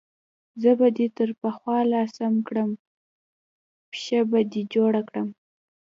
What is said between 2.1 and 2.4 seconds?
سم